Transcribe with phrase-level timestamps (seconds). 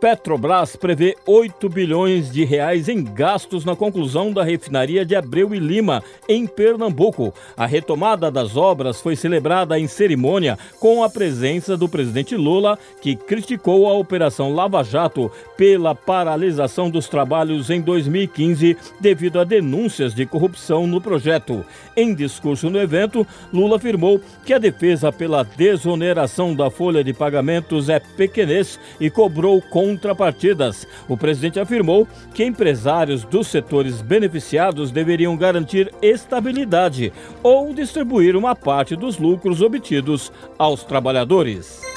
[0.00, 5.58] Petrobras prevê 8 bilhões de reais em gastos na conclusão da refinaria de Abreu e
[5.58, 7.34] Lima, em Pernambuco.
[7.56, 13.16] A retomada das obras foi celebrada em cerimônia com a presença do presidente Lula, que
[13.16, 20.24] criticou a Operação Lava Jato pela paralisação dos trabalhos em 2015 devido a denúncias de
[20.24, 21.66] corrupção no projeto.
[21.96, 27.88] Em discurso no evento, Lula afirmou que a defesa pela desoneração da folha de pagamentos
[27.88, 30.86] é pequenez e cobrou com contrapartidas.
[31.08, 38.94] O presidente afirmou que empresários dos setores beneficiados deveriam garantir estabilidade ou distribuir uma parte
[38.94, 41.87] dos lucros obtidos aos trabalhadores.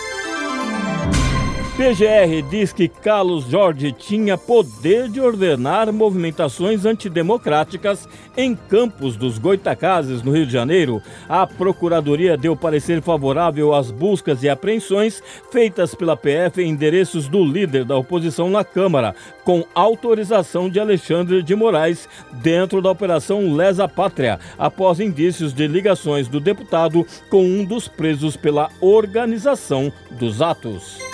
[1.81, 8.07] PGR diz que Carlos Jorge tinha poder de ordenar movimentações antidemocráticas
[8.37, 11.01] em campos dos Goitacazes, no Rio de Janeiro.
[11.27, 17.43] A Procuradoria deu parecer favorável às buscas e apreensões feitas pela PF em endereços do
[17.43, 22.07] líder da oposição na Câmara, com autorização de Alexandre de Moraes,
[22.43, 28.37] dentro da Operação Lesa Pátria, após indícios de ligações do deputado com um dos presos
[28.37, 31.10] pela organização dos atos.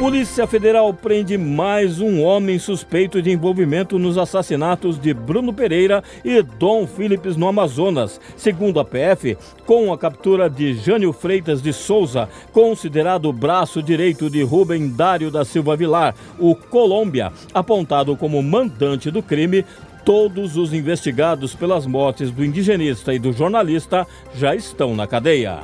[0.00, 6.40] Polícia Federal prende mais um homem suspeito de envolvimento nos assassinatos de Bruno Pereira e
[6.40, 8.18] Dom Philips no Amazonas.
[8.34, 14.42] Segundo a PF, com a captura de Jânio Freitas de Souza, considerado braço direito de
[14.42, 19.66] Rubem Dário da Silva Vilar, o Colômbia, apontado como mandante do crime,
[20.02, 25.60] todos os investigados pelas mortes do indigenista e do jornalista já estão na cadeia.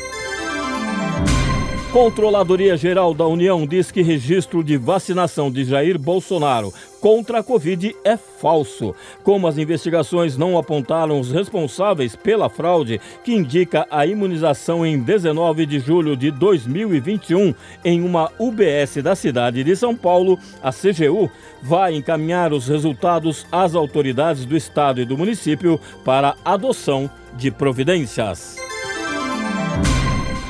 [1.96, 7.96] Controladoria Geral da União diz que registro de vacinação de Jair Bolsonaro contra a Covid
[8.04, 8.94] é falso.
[9.24, 15.64] Como as investigações não apontaram os responsáveis pela fraude que indica a imunização em 19
[15.64, 21.30] de julho de 2021 em uma UBS da cidade de São Paulo, a CGU
[21.62, 27.08] vai encaminhar os resultados às autoridades do estado e do município para adoção
[27.38, 28.65] de providências.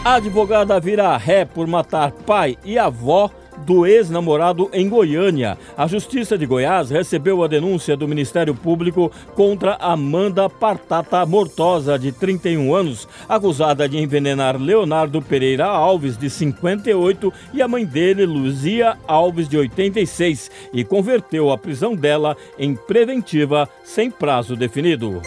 [0.07, 3.29] A advogada vira ré por matar pai e avó
[3.67, 5.59] do ex-namorado em Goiânia.
[5.77, 12.13] A Justiça de Goiás recebeu a denúncia do Ministério Público contra Amanda Partata Mortosa, de
[12.13, 18.97] 31 anos, acusada de envenenar Leonardo Pereira Alves, de 58, e a mãe dele, Luzia
[19.09, 25.21] Alves, de 86, e converteu a prisão dela em preventiva sem prazo definido.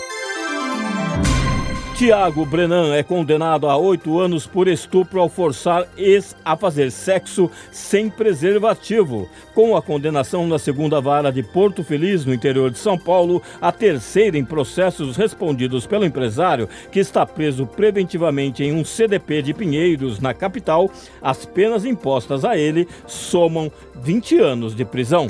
[1.99, 7.51] Tiago Brenan é condenado a oito anos por estupro ao forçar ex a fazer sexo
[7.73, 9.27] sem preservativo.
[9.53, 13.69] Com a condenação na segunda vara de Porto Feliz, no interior de São Paulo, a
[13.69, 20.21] terceira em processos respondidos pelo empresário, que está preso preventivamente em um CDP de Pinheiros,
[20.21, 20.89] na capital,
[21.21, 23.69] as penas impostas a ele somam
[24.01, 25.27] 20 anos de prisão.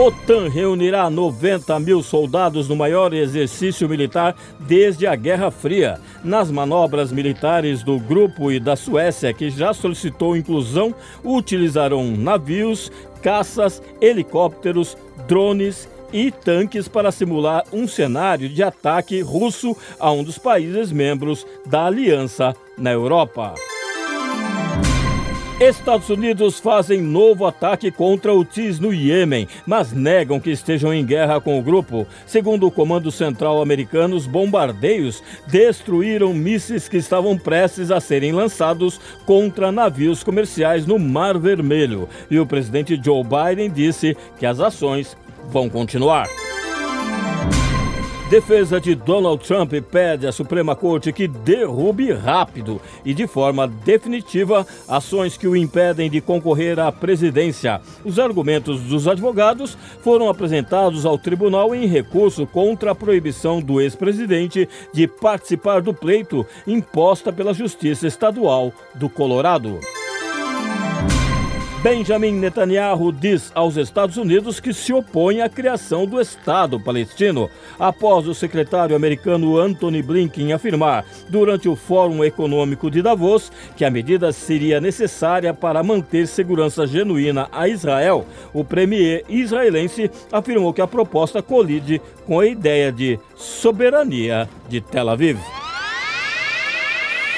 [0.00, 6.00] OTAN reunirá 90 mil soldados no maior exercício militar desde a Guerra Fria.
[6.24, 12.90] Nas manobras militares do grupo e da Suécia, que já solicitou inclusão, utilizarão navios,
[13.20, 14.96] caças, helicópteros,
[15.28, 21.46] drones e tanques para simular um cenário de ataque russo a um dos países membros
[21.66, 23.52] da aliança na Europa.
[25.60, 31.04] Estados Unidos fazem novo ataque contra o TIS no Iêmen, mas negam que estejam em
[31.04, 32.06] guerra com o grupo.
[32.24, 38.98] Segundo o Comando Central americano, os bombardeios destruíram mísseis que estavam prestes a serem lançados
[39.26, 42.08] contra navios comerciais no Mar Vermelho.
[42.30, 45.14] E o presidente Joe Biden disse que as ações
[45.50, 46.26] vão continuar.
[48.30, 54.64] Defesa de Donald Trump pede à Suprema Corte que derrube rápido e de forma definitiva
[54.86, 57.80] ações que o impedem de concorrer à presidência.
[58.04, 64.68] Os argumentos dos advogados foram apresentados ao tribunal em recurso contra a proibição do ex-presidente
[64.94, 69.80] de participar do pleito imposta pela Justiça Estadual do Colorado.
[71.82, 77.48] Benjamin Netanyahu diz aos Estados Unidos que se opõe à criação do Estado palestino,
[77.78, 83.90] após o secretário americano Anthony Blinken afirmar, durante o Fórum Econômico de Davos, que a
[83.90, 88.26] medida seria necessária para manter segurança genuína a Israel.
[88.52, 95.08] O premier israelense afirmou que a proposta colide com a ideia de soberania de Tel
[95.08, 95.38] Aviv.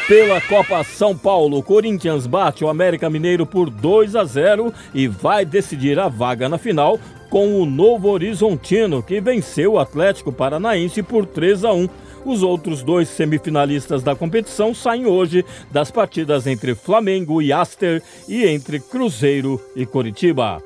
[0.08, 5.44] Pela Copa São Paulo, Corinthians bate o América Mineiro por 2 a 0 e vai
[5.44, 6.99] decidir a vaga na final
[7.31, 11.88] com o Novo Horizontino, que venceu o Atlético Paranaense por 3 a 1.
[12.25, 18.44] Os outros dois semifinalistas da competição saem hoje das partidas entre Flamengo e Aster e
[18.44, 20.60] entre Cruzeiro e Coritiba.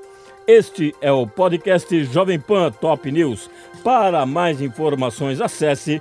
[0.46, 3.50] Este é o podcast Jovem Pan Top News.
[3.84, 6.00] Para mais informações, acesse